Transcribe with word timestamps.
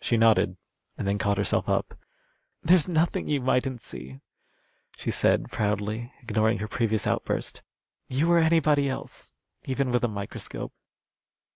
She 0.00 0.16
nodded, 0.16 0.56
and 0.96 1.08
then 1.08 1.18
caught 1.18 1.36
herself 1.36 1.68
up. 1.68 1.98
"There's 2.62 2.86
nothing 2.86 3.26
you 3.26 3.40
mightn't 3.40 3.82
see," 3.82 4.20
she 4.96 5.10
said, 5.10 5.50
proudly, 5.50 6.12
ignoring 6.22 6.58
her 6.58 6.68
previous 6.68 7.04
outburst. 7.04 7.60
"You 8.06 8.30
or 8.30 8.38
anybody 8.38 8.88
else, 8.88 9.32
even 9.64 9.90
with 9.90 10.04
a 10.04 10.08
microscope." 10.08 10.72